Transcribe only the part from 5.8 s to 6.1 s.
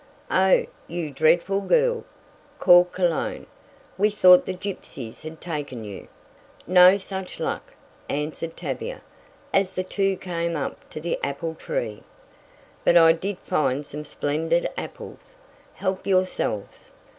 you."